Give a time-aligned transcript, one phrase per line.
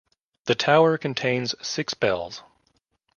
[0.45, 2.41] The tower contains six bells.